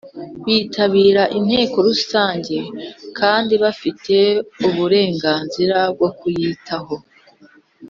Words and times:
Bitabira 0.45 1.23
Inteko 1.37 1.77
Rusange 1.87 2.57
kandi 3.19 3.53
bafite 3.63 4.15
uburenganzira 4.67 5.77
bwo 5.93 6.09
kuyitaho 6.19 6.95